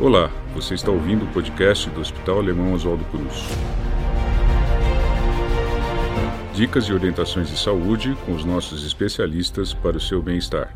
[0.00, 3.34] Olá, você está ouvindo o podcast do Hospital Alemão Oswaldo Cruz.
[6.54, 10.72] Dicas e orientações de saúde com os nossos especialistas para o seu bem-estar.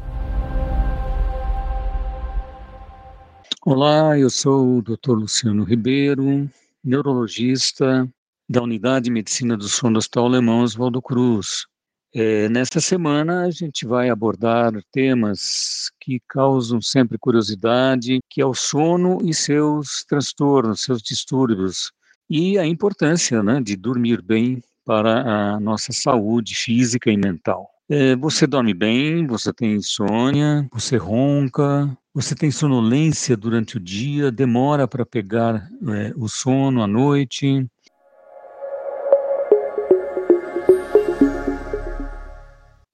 [3.64, 5.12] Olá, eu sou o Dr.
[5.12, 6.50] Luciano Ribeiro,
[6.82, 8.08] neurologista
[8.48, 11.68] da Unidade de Medicina do Sono do Hospital Alemão Oswaldo Cruz.
[12.14, 18.52] É, nesta semana a gente vai abordar temas que causam sempre curiosidade, que é o
[18.52, 21.90] sono e seus transtornos, seus distúrbios,
[22.28, 27.70] e a importância né, de dormir bem para a nossa saúde física e mental.
[27.88, 34.30] É, você dorme bem, você tem insônia, você ronca, você tem sonolência durante o dia,
[34.30, 37.66] demora para pegar é, o sono à noite,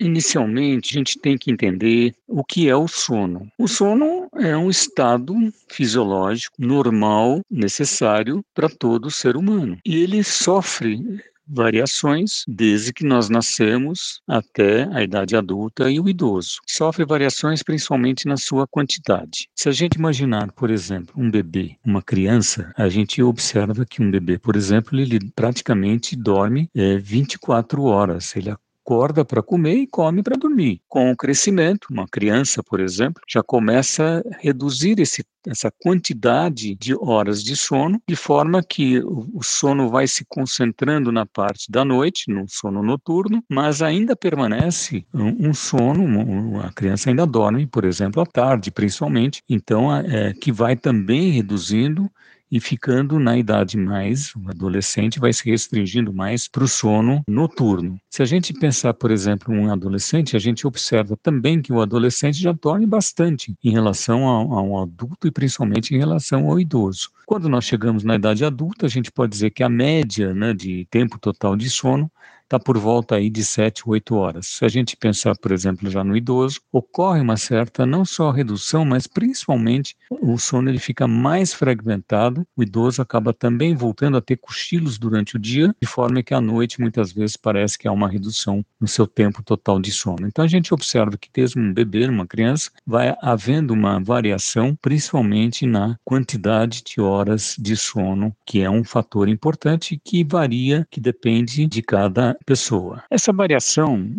[0.01, 3.51] Inicialmente, a gente tem que entender o que é o sono.
[3.59, 5.35] O sono é um estado
[5.69, 9.79] fisiológico normal, necessário para todo ser humano.
[9.85, 11.03] E ele sofre
[11.49, 16.59] variações desde que nós nascemos até a idade adulta e o idoso.
[16.67, 19.49] Sofre variações principalmente na sua quantidade.
[19.57, 24.11] Se a gente imaginar, por exemplo, um bebê, uma criança, a gente observa que um
[24.11, 28.37] bebê, por exemplo, ele praticamente dorme é, 24 horas.
[28.37, 28.51] Ele
[28.89, 30.81] acorda para comer e come para dormir.
[30.89, 36.97] Com o crescimento, uma criança, por exemplo, já começa a reduzir esse, essa quantidade de
[36.99, 42.33] horas de sono, de forma que o, sono vai se concentrando na parte da noite,
[42.33, 48.23] no sono noturno, mas ainda permanece um, um sono, a criança ainda dorme, por exemplo,
[48.23, 52.11] à tarde, principalmente, então é, que vai também reduzindo
[52.51, 58.01] e ficando na idade mais, o adolescente vai se restringindo mais para o sono noturno.
[58.09, 62.41] Se a gente pensar, por exemplo, um adolescente, a gente observa também que o adolescente
[62.41, 67.11] já dorme bastante em relação ao, ao adulto e principalmente em relação ao idoso.
[67.27, 70.87] Quando nós chegamos na idade adulta, a gente pode dizer que a média né, de
[70.91, 72.11] tempo total de sono
[72.49, 74.47] está por volta aí de 7, 8 horas.
[74.47, 78.87] Se a gente pensar, por exemplo, já no idoso, ocorre uma certa não só redução,
[78.87, 82.47] mas principalmente o sono ele fica mais fragmentado.
[82.57, 86.41] O idoso acaba também voltando a ter cochilos durante o dia, de forma que à
[86.41, 90.27] noite muitas vezes parece que há uma redução no seu tempo total de sono.
[90.27, 95.67] Então a gente observa que desde um bebê, uma criança, vai havendo uma variação, principalmente
[95.67, 101.67] na quantidade de horas de sono, que é um fator importante que varia, que depende
[101.67, 103.03] de cada pessoa.
[103.11, 104.11] Essa variação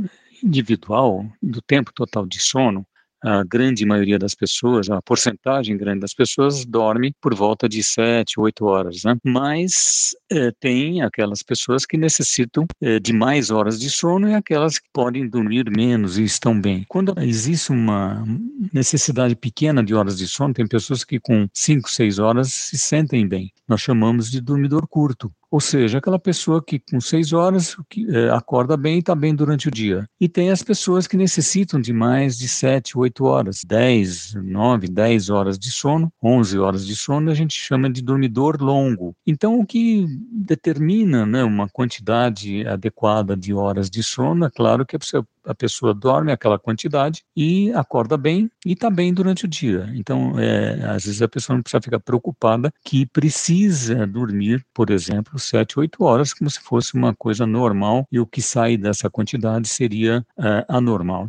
[0.43, 2.85] individual do tempo total de sono
[3.23, 8.39] a grande maioria das pessoas, a porcentagem grande das pessoas dorme por volta de 7,
[8.39, 9.17] 8 horas, né?
[9.23, 14.79] Mas é, tem aquelas pessoas que necessitam é, de mais horas de sono e aquelas
[14.79, 16.85] que podem dormir menos e estão bem.
[16.87, 18.23] Quando existe uma
[18.71, 23.27] necessidade pequena de horas de sono, tem pessoas que com 5, 6 horas se sentem
[23.27, 23.51] bem.
[23.67, 25.31] Nós chamamos de dormidor curto.
[25.51, 29.33] Ou seja, aquela pessoa que com seis horas que, é, acorda bem e está bem
[29.33, 30.07] durante o dia.
[30.19, 35.29] E tem as pessoas que necessitam de mais de sete, oito horas, dez, nove, dez
[35.29, 39.15] horas de sono, onze horas de sono, a gente chama de dormidor longo.
[39.25, 44.95] Então, o que determina né, uma quantidade adequada de horas de sono, é claro que
[44.95, 49.47] a pessoa a pessoa dorme aquela quantidade e acorda bem e está bem durante o
[49.47, 49.89] dia.
[49.93, 55.37] Então, é, às vezes a pessoa não precisa ficar preocupada que precisa dormir, por exemplo,
[55.39, 59.67] 7, 8 horas, como se fosse uma coisa normal e o que sai dessa quantidade
[59.67, 61.27] seria é, anormal.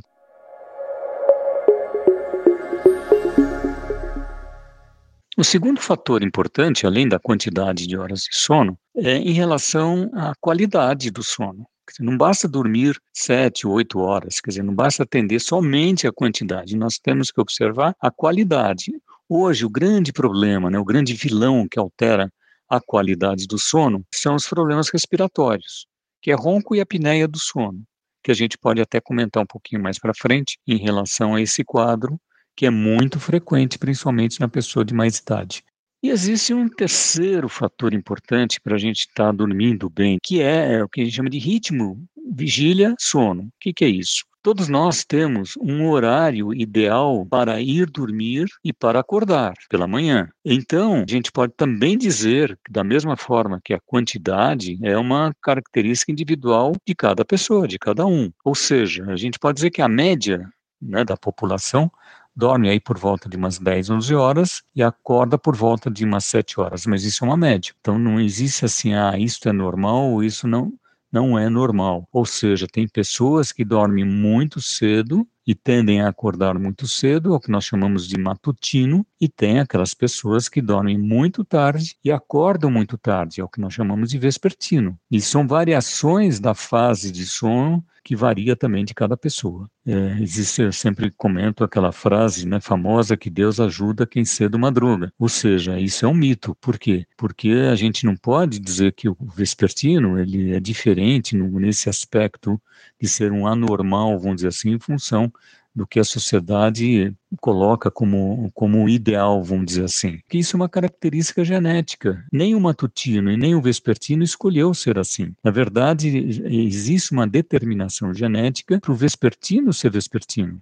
[5.41, 10.35] O segundo fator importante, além da quantidade de horas de sono, é em relação à
[10.39, 11.67] qualidade do sono.
[11.99, 16.99] Não basta dormir sete, oito horas, quer dizer, não basta atender somente a quantidade, nós
[16.99, 18.93] temos que observar a qualidade.
[19.29, 22.31] Hoje, o grande problema, né, o grande vilão que altera
[22.69, 25.87] a qualidade do sono são os problemas respiratórios,
[26.23, 27.83] que é ronco e apneia do sono,
[28.23, 31.65] que a gente pode até comentar um pouquinho mais para frente em relação a esse
[31.65, 32.21] quadro,
[32.57, 35.65] que é muito frequente, principalmente na pessoa de mais idade.
[36.03, 40.75] E existe um terceiro fator importante para a gente estar tá dormindo bem, que é,
[40.75, 42.03] é, o que a gente chama de ritmo,
[42.33, 43.43] vigília, sono.
[43.43, 44.25] O que, que é isso?
[44.43, 50.31] Todos nós temos um horário ideal para ir dormir e para acordar pela manhã.
[50.43, 56.11] Então, a gente pode também dizer, da mesma forma que a quantidade é uma característica
[56.11, 58.33] individual de cada pessoa, de cada um.
[58.43, 60.49] Ou seja, a gente pode dizer que a média
[60.81, 61.93] né, da população
[62.41, 66.25] dorme aí por volta de umas 10, 11 horas e acorda por volta de umas
[66.25, 67.73] 7 horas, mas isso é uma média.
[67.81, 70.73] Então não existe assim, ah, isso é normal ou isso não
[71.13, 72.09] não é normal.
[72.13, 77.41] Ou seja, tem pessoas que dormem muito cedo e tendem a acordar muito cedo, o
[77.41, 82.71] que nós chamamos de matutino, e tem aquelas pessoas que dormem muito tarde e acordam
[82.71, 84.99] muito tarde, é o que nós chamamos de vespertino.
[85.11, 89.71] E são variações da fase de sono que varia também de cada pessoa.
[89.87, 95.13] É, existe, eu sempre comento aquela frase né, famosa que Deus ajuda quem cedo madruga.
[95.19, 96.55] Ou seja, isso é um mito.
[96.61, 97.07] Por quê?
[97.17, 102.61] Porque a gente não pode dizer que o vespertino ele é diferente nesse aspecto
[103.01, 105.30] de ser um anormal, vamos dizer assim, em função
[105.75, 110.19] do que a sociedade coloca como, como ideal, vamos dizer assim.
[110.29, 112.25] Que isso é uma característica genética.
[112.33, 115.33] Nem o matutino e nem o vespertino escolheu ser assim.
[115.43, 116.09] Na verdade,
[116.45, 120.61] existe uma determinação genética para o vespertino ser vespertino.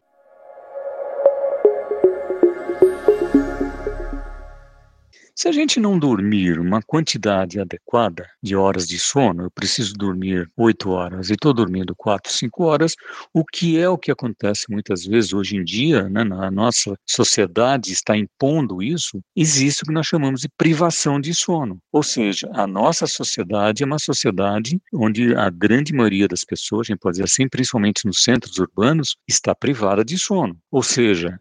[5.41, 10.51] Se a gente não dormir uma quantidade adequada de horas de sono, eu preciso dormir
[10.57, 12.97] 8 horas e estou dormindo 4, 5 horas,
[13.33, 17.93] o que é o que acontece muitas vezes hoje em dia, né, na nossa sociedade
[17.93, 21.79] está impondo isso, existe o que nós chamamos de privação de sono.
[21.93, 26.93] Ou seja, a nossa sociedade é uma sociedade onde a grande maioria das pessoas, a
[26.93, 30.59] gente pode dizer assim, principalmente nos centros urbanos, está privada de sono.
[30.69, 31.39] Ou seja,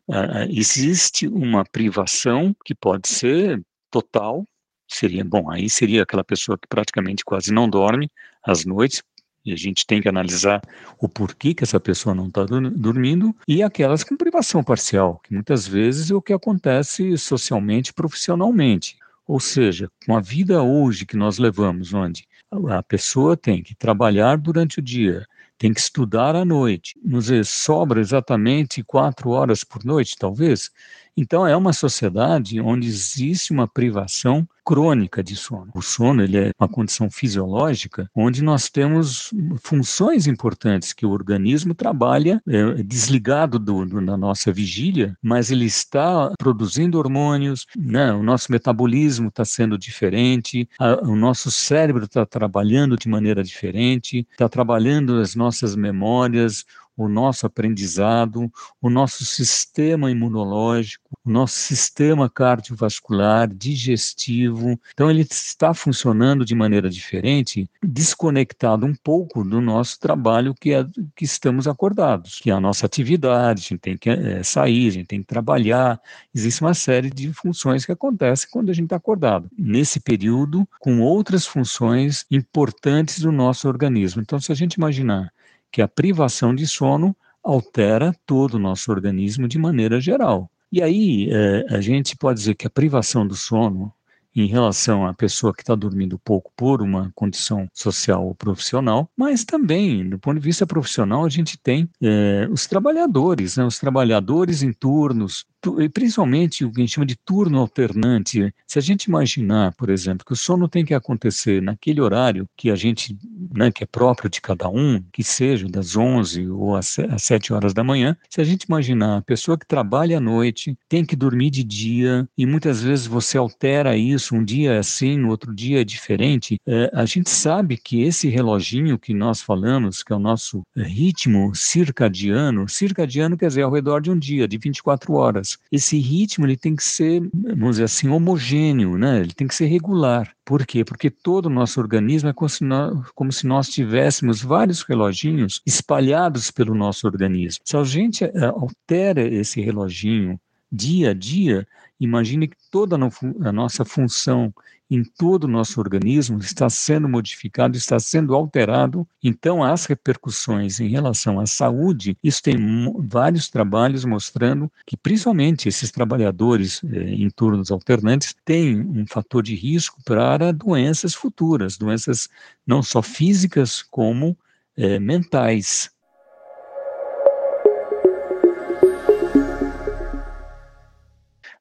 [0.51, 3.59] existe uma privação que pode ser
[3.89, 4.45] total
[4.87, 8.09] seria, bom, aí seria aquela pessoa que praticamente quase não dorme
[8.43, 9.03] às noites,
[9.43, 10.61] e a gente tem que analisar
[10.99, 15.67] o porquê que essa pessoa não está dormindo, e aquelas com privação parcial, que muitas
[15.67, 18.97] vezes é o que acontece socialmente, profissionalmente.
[19.25, 22.25] Ou seja, com a vida hoje que nós levamos, onde
[22.69, 25.25] a pessoa tem que trabalhar durante o dia,
[25.57, 30.71] tem que estudar à noite, nos sobra exatamente quatro horas por noite, talvez,
[31.17, 35.71] então, é uma sociedade onde existe uma privação crônica de sono.
[35.73, 39.33] O sono ele é uma condição fisiológica onde nós temos
[39.63, 45.63] funções importantes que o organismo trabalha é, desligado do, do, da nossa vigília, mas ele
[45.63, 48.11] está produzindo hormônios, né?
[48.11, 54.27] o nosso metabolismo está sendo diferente, a, o nosso cérebro está trabalhando de maneira diferente,
[54.31, 56.65] está trabalhando as nossas memórias,
[56.97, 58.51] o nosso aprendizado,
[58.81, 64.79] o nosso sistema imunológico, o nosso sistema cardiovascular, digestivo.
[64.93, 70.83] Então, ele está funcionando de maneira diferente, desconectado um pouco do nosso trabalho que, é,
[71.15, 74.91] que estamos acordados, que é a nossa atividade, a gente tem que é, sair, a
[74.91, 76.01] gente tem que trabalhar.
[76.33, 79.49] Existe uma série de funções que acontecem quando a gente está acordado.
[79.57, 84.21] Nesse período, com outras funções importantes do nosso organismo.
[84.21, 85.31] Então, se a gente imaginar
[85.71, 90.49] que a privação de sono altera todo o nosso organismo de maneira geral.
[90.71, 93.93] E aí, é, a gente pode dizer que a privação do sono,
[94.35, 99.43] em relação à pessoa que está dormindo pouco por uma condição social ou profissional, mas
[99.43, 104.61] também, do ponto de vista profissional, a gente tem é, os trabalhadores, né, os trabalhadores
[104.61, 105.45] em turnos,
[105.93, 108.53] principalmente o que a gente chama de turno alternante.
[108.65, 112.69] Se a gente imaginar, por exemplo, que o sono tem que acontecer naquele horário que
[112.69, 113.17] a gente,
[113.53, 117.73] né, que é próprio de cada um, que seja das 11 ou às 7 horas
[117.73, 121.49] da manhã, se a gente imaginar a pessoa que trabalha à noite, tem que dormir
[121.49, 125.83] de dia, e muitas vezes você altera isso, um dia é assim, outro dia é
[125.83, 130.63] diferente, é, a gente sabe que esse reloginho que nós falamos, que é o nosso
[130.75, 136.45] ritmo circadiano, circadiano quer dizer ao redor de um dia, de 24 horas, esse ritmo
[136.45, 139.19] ele tem que ser, vamos dizer assim, homogêneo, né?
[139.19, 140.33] Ele tem que ser regular.
[140.43, 140.83] Por quê?
[140.83, 145.61] Porque todo o nosso organismo é como se nós, como se nós tivéssemos vários reloginhos
[145.65, 147.61] espalhados pelo nosso organismo.
[147.65, 150.39] Se a gente uh, altera esse reloginho
[150.71, 151.67] dia a dia,
[151.99, 154.53] imagine que toda a nossa função
[154.89, 159.07] em todo o nosso organismo está sendo modificado, está sendo alterado.
[159.21, 162.55] Então, as repercussões em relação à saúde, isso tem
[162.99, 169.55] vários trabalhos mostrando que, principalmente, esses trabalhadores eh, em turnos alternantes têm um fator de
[169.55, 172.29] risco para doenças futuras, doenças
[172.65, 174.37] não só físicas como
[174.77, 175.91] eh, mentais.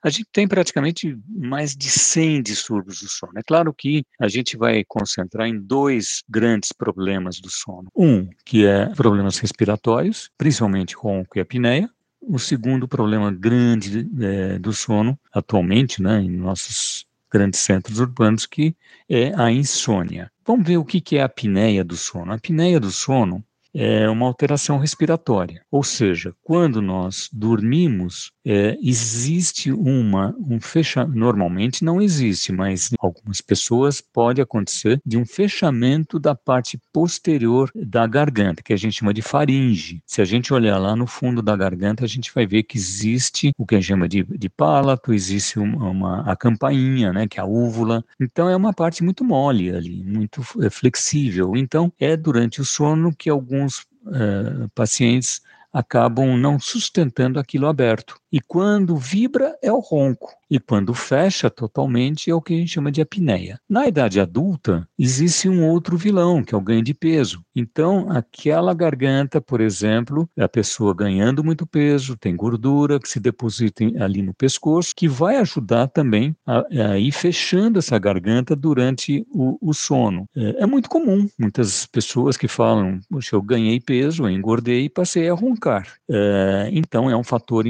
[0.02, 3.32] A gente tem praticamente mais de 100 distúrbios do sono.
[3.36, 7.88] É claro que a gente vai concentrar em dois grandes problemas do sono.
[7.96, 11.90] Um, que é problemas respiratórios, principalmente ronco e apneia.
[12.20, 18.74] O segundo problema grande é, do sono, atualmente, né, em nossos grandes centros urbanos, que
[19.08, 20.30] é a insônia.
[20.44, 22.32] Vamos ver o que é a apneia do sono.
[22.32, 23.44] A apneia do sono
[23.76, 25.60] é uma alteração respiratória.
[25.70, 32.96] Ou seja, quando nós dormimos, é, existe uma, um fechamento, normalmente não existe, mas em
[32.98, 38.94] algumas pessoas pode acontecer de um fechamento da parte posterior da garganta, que a gente
[38.98, 40.00] chama de faringe.
[40.06, 43.52] Se a gente olhar lá no fundo da garganta, a gente vai ver que existe
[43.58, 47.38] o que a gente chama de, de pálato, existe uma, uma, a campainha, né, que
[47.38, 48.02] é a úvula.
[48.18, 51.54] Então é uma parte muito mole ali, muito é, flexível.
[51.56, 55.40] Então é durante o sono que alguns uh, pacientes
[55.72, 58.18] acabam não sustentando aquilo aberto.
[58.32, 60.32] E quando vibra é o ronco.
[60.48, 63.60] E quando fecha totalmente é o que a gente chama de apneia.
[63.68, 67.44] Na idade adulta, existe um outro vilão, que é o ganho de peso.
[67.54, 73.18] Então, aquela garganta, por exemplo, é a pessoa ganhando muito peso, tem gordura que se
[73.18, 79.26] deposita ali no pescoço, que vai ajudar também a, a ir fechando essa garganta durante
[79.30, 80.28] o, o sono.
[80.36, 84.88] É, é, muito comum, muitas pessoas que falam, poxa, eu ganhei peso, eu engordei e
[84.88, 85.92] passei a roncar.
[86.08, 87.66] É, então, é um fator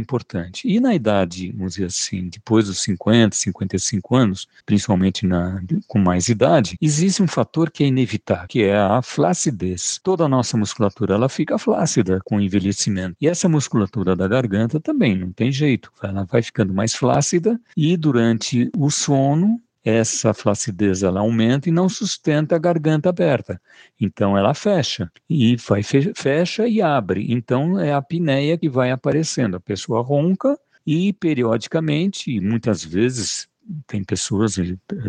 [0.56, 0.68] importante.
[0.68, 6.28] E na idade, vamos dizer assim, depois dos 50, 55 anos, principalmente na, com mais
[6.28, 10.00] idade, existe um fator que é inevitável, que é a flacidez.
[10.02, 13.16] Toda a nossa musculatura ela fica flácida com o envelhecimento.
[13.20, 15.92] E essa musculatura da garganta também, não tem jeito.
[16.02, 21.88] Ela vai ficando mais flácida e durante o sono essa flacidez ela aumenta e não
[21.88, 23.62] sustenta a garganta aberta.
[24.00, 27.32] Então ela fecha e vai fecha e abre.
[27.32, 29.56] Então é a apneia que vai aparecendo.
[29.56, 33.48] A pessoa ronca e periodicamente, muitas vezes
[33.86, 34.56] tem pessoas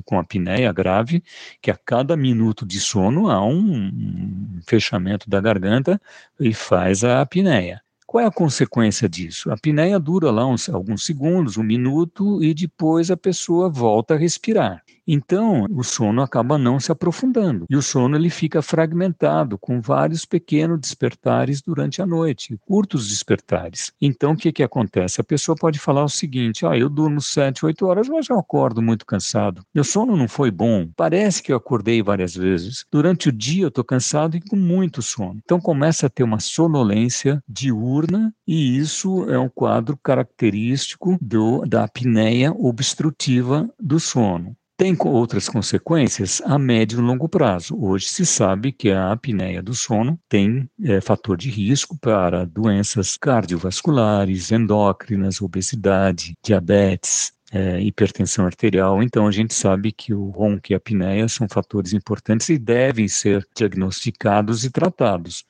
[0.06, 1.24] com apneia grave
[1.60, 6.00] que a cada minuto de sono há um, fechamento da garganta
[6.40, 7.82] e faz a apneia.
[8.08, 9.52] Qual é a consequência disso?
[9.52, 14.18] A apneia dura lá uns, alguns segundos, um minuto, e depois a pessoa volta a
[14.18, 14.82] respirar.
[15.08, 20.26] Então, o sono acaba não se aprofundando e o sono ele fica fragmentado com vários
[20.26, 23.92] pequenos despertares durante a noite, curtos despertares.
[24.02, 25.22] Então, o que que acontece?
[25.22, 28.82] A pessoa pode falar o seguinte: "Ah, eu durmo 7, 8 horas, mas já acordo
[28.82, 29.62] muito cansado.
[29.74, 30.90] Meu sono não foi bom.
[30.96, 32.86] Parece que eu acordei várias vezes.
[32.92, 36.40] Durante o dia eu estou cansado e com muito sono." Então, começa a ter uma
[36.40, 44.56] sonolência diurna e isso é um quadro característico do, da apneia obstrutiva do sono.
[44.78, 47.76] Tem outras consequências a médio e longo prazo.
[47.84, 53.18] Hoje se sabe que a apneia do sono tem é, fator de risco para doenças
[53.18, 59.02] cardiovasculares, endócrinas, obesidade, diabetes, é, hipertensão arterial.
[59.02, 63.08] Então, a gente sabe que o ronco e a apneia são fatores importantes e devem
[63.08, 65.44] ser diagnosticados e tratados.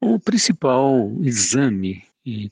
[0.00, 2.04] O principal exame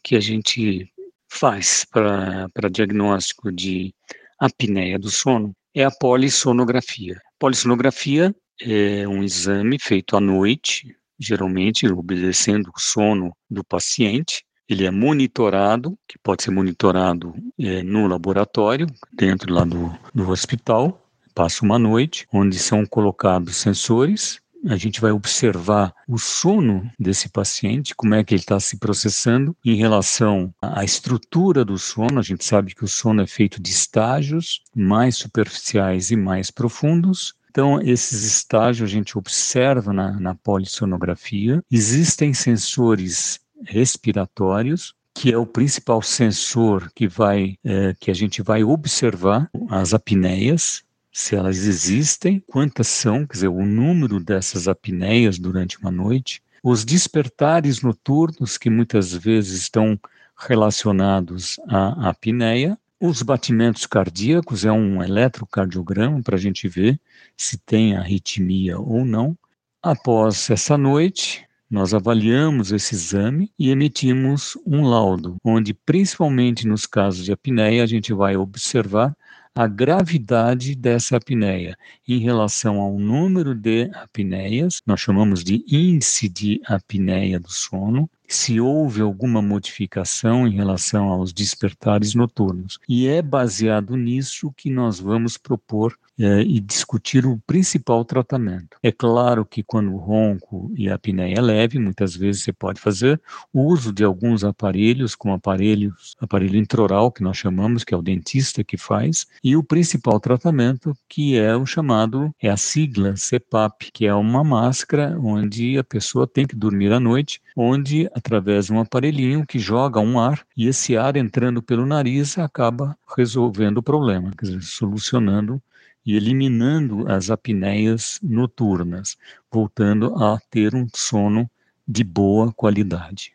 [0.02, 0.90] que a gente
[1.30, 3.94] faz para diagnóstico de
[4.38, 7.20] apneia do sono é a polissonografia.
[7.38, 14.44] Polissonografia é um exame feito à noite, geralmente obedecendo o sono do paciente.
[14.68, 21.08] Ele é monitorado, que pode ser monitorado é, no laboratório, dentro lá do, do hospital,
[21.34, 27.94] passa uma noite, onde são colocados sensores a gente vai observar o sono desse paciente,
[27.94, 32.18] como é que ele está se processando em relação à estrutura do sono.
[32.18, 37.34] A gente sabe que o sono é feito de estágios mais superficiais e mais profundos.
[37.50, 41.62] Então, esses estágios a gente observa na, na polissonografia.
[41.70, 48.62] Existem sensores respiratórios, que é o principal sensor que vai é, que a gente vai
[48.62, 55.78] observar as apneias se elas existem, quantas são, quer dizer, o número dessas apneias durante
[55.78, 59.98] uma noite, os despertares noturnos que muitas vezes estão
[60.36, 67.00] relacionados à apneia, os batimentos cardíacos é um eletrocardiograma para a gente ver
[67.36, 69.36] se tem arritmia ou não.
[69.82, 77.24] Após essa noite, nós avaliamos esse exame e emitimos um laudo, onde, principalmente nos casos
[77.24, 79.16] de apneia, a gente vai observar
[79.54, 81.76] a gravidade dessa apneia
[82.06, 88.60] em relação ao número de apneias, nós chamamos de índice de apneia do sono, se
[88.60, 92.78] houve alguma modificação em relação aos despertares noturnos.
[92.88, 98.76] E é baseado nisso que nós vamos propor é, e discutir o principal tratamento.
[98.82, 102.78] É claro que quando o ronco e a apneia é leve, muitas vezes você pode
[102.78, 103.18] fazer
[103.54, 108.62] uso de alguns aparelhos, como aparelhos, aparelho introral, que nós chamamos, que é o dentista
[108.62, 114.06] que faz, e o principal tratamento, que é o chamado, é a sigla CPAP, que
[114.06, 118.80] é uma máscara onde a pessoa tem que dormir à noite, onde através de um
[118.80, 124.30] aparelhinho que joga um ar e esse ar entrando pelo nariz acaba resolvendo o problema,
[124.36, 125.62] quer dizer, solucionando
[126.04, 129.16] e eliminando as apneias noturnas,
[129.50, 131.50] voltando a ter um sono
[131.86, 133.34] de boa qualidade.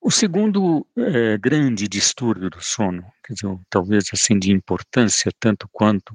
[0.00, 6.14] O segundo é, grande distúrbio do sono, quer dizer, talvez assim de importância tanto quanto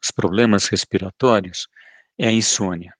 [0.00, 1.66] os problemas respiratórios,
[2.16, 2.94] é a insônia.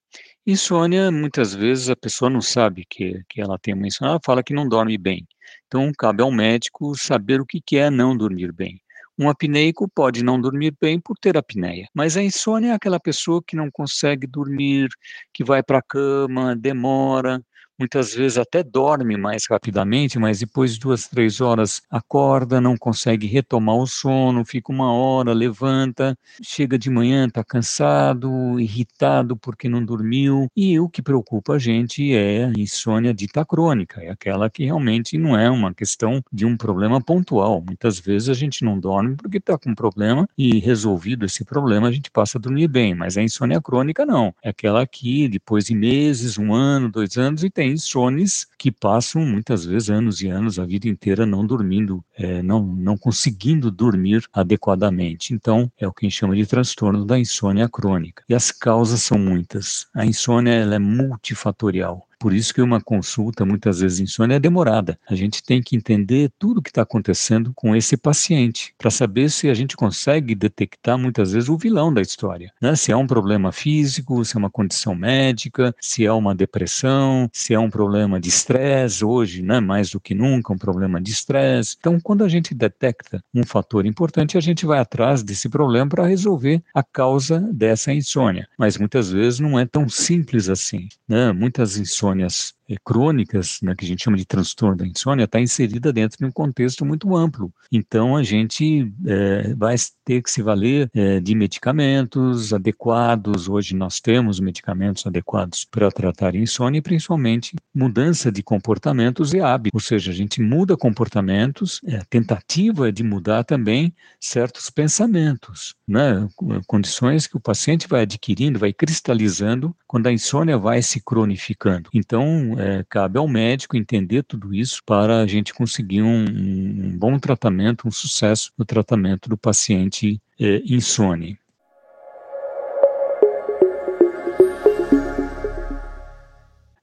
[0.44, 4.42] Insônia, muitas vezes a pessoa não sabe que, que ela tem uma insônia, ela fala
[4.42, 5.24] que não dorme bem.
[5.72, 8.78] Então, cabe ao médico saber o que, é não dormir bem.
[9.18, 13.42] Um apneico pode não dormir bem por ter apneia, mas a insônia é aquela pessoa
[13.42, 14.90] que não consegue dormir,
[15.32, 17.42] que vai para a cama, demora,
[17.78, 23.26] muitas vezes até dorme mais rapidamente, mas depois de duas, três horas acorda, não consegue
[23.26, 29.84] retomar o sono, fica uma hora, levanta, chega de manhã, está cansado, irritado porque não
[29.84, 30.46] dormiu.
[30.56, 35.18] E o que preocupa a gente é a insônia dita crônica, é aquela que realmente
[35.18, 37.62] não é uma questão de um problema pontual.
[37.64, 41.88] Muitas vezes a gente não dorme porque está com um problema e resolvido esse problema
[41.88, 45.66] a gente passa a dormir bem, mas a insônia crônica não, é aquela que depois
[45.66, 50.28] de meses, um ano, dois anos e tem sones que passam muitas vezes anos e
[50.28, 55.34] anos, a vida inteira não dormindo, é, não, não conseguindo dormir adequadamente.
[55.34, 58.24] Então, é o que a gente chama de transtorno da insônia crônica.
[58.28, 59.86] E as causas são muitas.
[59.94, 62.06] A insônia ela é multifatorial.
[62.22, 64.96] Por isso que uma consulta, muitas vezes insônia, é demorada.
[65.10, 69.28] A gente tem que entender tudo o que está acontecendo com esse paciente, para saber
[69.28, 72.52] se a gente consegue detectar, muitas vezes, o vilão da história.
[72.62, 72.76] Né?
[72.76, 77.54] Se é um problema físico, se é uma condição médica, se é uma depressão, se
[77.54, 81.74] é um problema de estresse, hoje, né, mais do que nunca, um problema de estresse.
[81.80, 86.06] Então, quando a gente detecta um fator importante, a gente vai atrás desse problema para
[86.06, 88.46] resolver a causa dessa insônia.
[88.56, 90.88] Mas muitas vezes não é tão simples assim.
[91.08, 91.32] Né?
[91.32, 95.40] Muitas insônias insônias é, crônicas, né, que a gente chama de transtorno da insônia, está
[95.40, 97.52] inserida dentro de um contexto muito amplo.
[97.70, 99.74] Então, a gente é, vai
[100.04, 103.48] ter que se valer é, de medicamentos adequados.
[103.48, 109.72] Hoje nós temos medicamentos adequados para tratar insônia e, principalmente, mudança de comportamentos e hábitos.
[109.74, 116.26] Ou seja, a gente muda comportamentos, é, tentativa é de mudar também certos pensamentos, né,
[116.66, 121.90] condições que o paciente vai adquirindo, vai cristalizando quando a insônia vai se cronificando.
[121.92, 127.18] Então, é, cabe ao médico entender tudo isso para a gente conseguir um, um bom
[127.18, 131.36] tratamento, um sucesso no tratamento do paciente é, insone.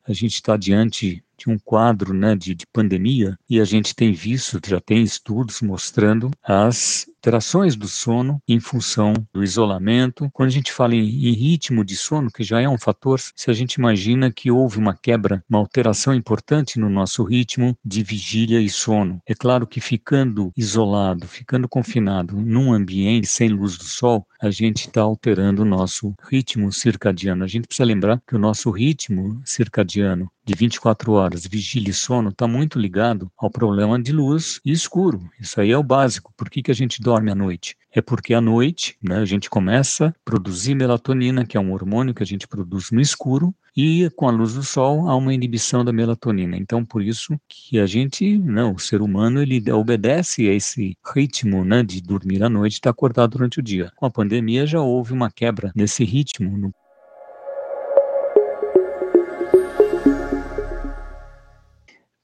[0.05, 4.11] A gente está diante de um quadro né, de, de pandemia e a gente tem
[4.11, 10.29] visto, já tem estudos mostrando as alterações do sono em função do isolamento.
[10.32, 13.51] Quando a gente fala em, em, ritmo de sono, que já é um fator, se
[13.51, 18.62] a gente imagina que houve uma quebra, uma alteração importante no nosso ritmo de vigília
[18.62, 19.21] e sono.
[19.27, 24.88] É claro que ficando isolado, ficando confinado num ambiente sem luz do sol, a gente
[24.88, 27.43] está alterando o nosso ritmo circadiano.
[27.43, 32.29] A gente precisa lembrar que o nosso ritmo circadiano de 24 horas, vigília e sono,
[32.29, 35.29] está muito ligado ao problema de luz e escuro.
[35.39, 36.34] Isso aí é o básico.
[36.36, 37.76] Por que, que a gente dorme à noite?
[37.91, 42.13] É porque à noite né, a gente começa a produzir melatonina, que é um hormônio
[42.13, 45.84] que a gente produz no escuro, e com a luz do sol há uma inibição
[45.84, 46.56] da melatonina.
[46.56, 50.95] Então, por isso que a gente, não, né, o ser humano, ele obedece a esse
[51.15, 53.91] ritmo né, de dormir à noite e estar tá acordado durante o dia.
[53.95, 56.56] Com a pandemia já houve uma quebra nesse ritmo.
[56.58, 56.72] No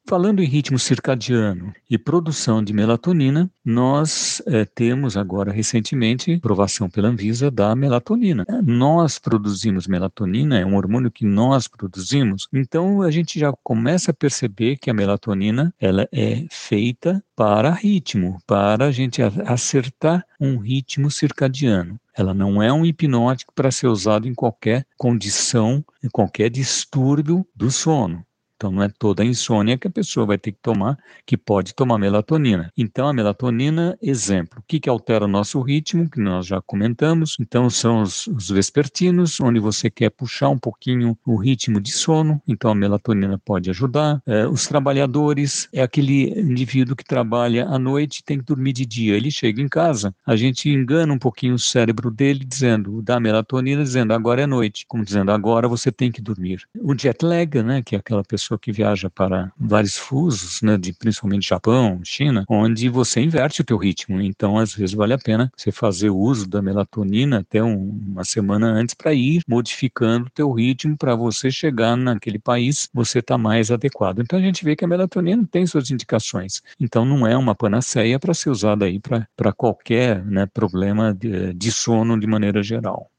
[0.07, 7.07] Falando em ritmo circadiano e produção de melatonina, nós é, temos agora recentemente aprovação pela
[7.07, 8.45] Anvisa da melatonina.
[8.63, 14.13] Nós produzimos melatonina, é um hormônio que nós produzimos, então a gente já começa a
[14.13, 21.09] perceber que a melatonina ela é feita para ritmo, para a gente acertar um ritmo
[21.09, 21.99] circadiano.
[22.15, 27.71] Ela não é um hipnótico para ser usado em qualquer condição, em qualquer distúrbio do
[27.71, 28.23] sono.
[28.55, 31.75] Então, não é toda a insônia que a pessoa vai ter que tomar, que pode
[31.75, 32.71] tomar melatonina.
[32.77, 37.35] Então, a melatonina, exemplo, o que, que altera o nosso ritmo, que nós já comentamos.
[37.39, 42.41] Então, são os, os vespertinos, onde você quer puxar um pouquinho o ritmo de sono,
[42.47, 44.21] então a melatonina pode ajudar.
[44.25, 48.85] É, os trabalhadores, é aquele indivíduo que trabalha à noite e tem que dormir de
[48.85, 49.17] dia.
[49.17, 53.83] Ele chega em casa, a gente engana um pouquinho o cérebro dele, dizendo, dá melatonina,
[53.83, 56.61] dizendo agora é noite, como dizendo agora você tem que dormir.
[56.81, 60.77] O jet lag, né, que é aquela pessoa pessoa que viaja para vários fusos, né,
[60.77, 64.21] de principalmente Japão, China, onde você inverte o teu ritmo.
[64.21, 68.67] Então, às vezes vale a pena você fazer uso da melatonina até um, uma semana
[68.67, 73.71] antes para ir modificando o teu ritmo para você chegar naquele país, você está mais
[73.71, 74.19] adequado.
[74.19, 76.61] Então, a gente vê que a melatonina tem suas indicações.
[76.79, 81.71] Então, não é uma panaceia para ser usada aí para qualquer né, problema de, de
[81.71, 83.09] sono de maneira geral.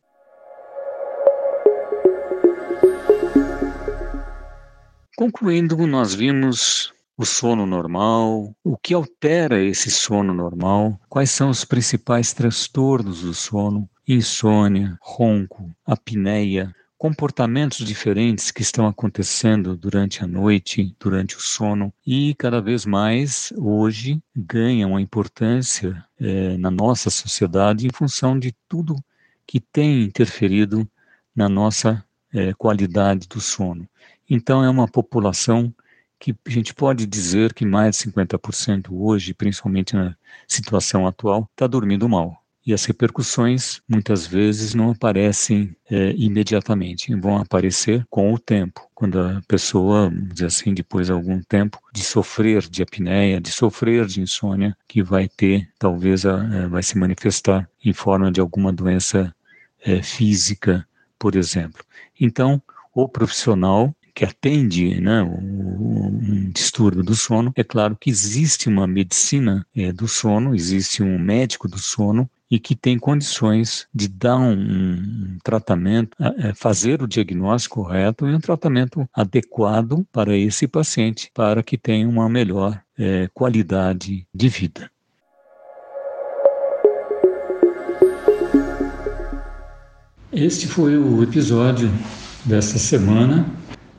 [5.19, 11.65] Concluindo, nós vimos o sono normal, o que altera esse sono normal, quais são os
[11.65, 20.95] principais transtornos do sono, insônia, ronco, apneia, comportamentos diferentes que estão acontecendo durante a noite,
[21.01, 27.87] durante o sono, e cada vez mais hoje ganham a importância é, na nossa sociedade
[27.87, 29.03] em função de tudo
[29.47, 30.87] que tem interferido
[31.35, 33.89] na nossa é, qualidade do sono.
[34.29, 35.73] Então, é uma população
[36.19, 40.17] que a gente pode dizer que mais de 50% hoje, principalmente na
[40.49, 42.43] situação atual, está dormindo mal.
[42.67, 49.21] E as repercussões muitas vezes não aparecem é, imediatamente, vão aparecer com o tempo, quando
[49.21, 54.05] a pessoa, vamos dizer assim, depois de algum tempo, de sofrer de apneia, de sofrer
[54.07, 58.73] de insônia, que vai ter, talvez, a, é, vai se manifestar em forma de alguma
[58.73, 59.33] doença
[59.85, 60.85] é, física,
[61.21, 61.85] por exemplo.
[62.21, 62.61] Então,
[62.93, 69.67] o profissional que atende né, um distúrbio do sono, é claro que existe uma medicina
[69.77, 74.55] é, do sono, existe um médico do sono e que tem condições de dar um,
[74.55, 81.63] um tratamento, é, fazer o diagnóstico correto e um tratamento adequado para esse paciente, para
[81.63, 84.91] que tenha uma melhor é, qualidade de vida.
[90.33, 91.91] Este foi o episódio
[92.47, 93.45] desta semana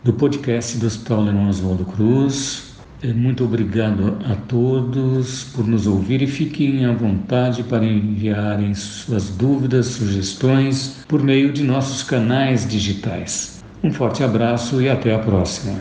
[0.03, 2.75] do podcast do Hospital Leão Oswaldo Cruz.
[3.03, 9.29] É, muito obrigado a todos por nos ouvir e fiquem à vontade para enviarem suas
[9.29, 13.63] dúvidas, sugestões por meio de nossos canais digitais.
[13.83, 15.79] Um forte abraço e até a próxima.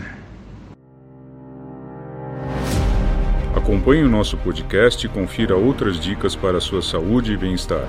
[3.55, 7.89] Acompanhe o nosso podcast e confira outras dicas para a sua saúde e bem-estar.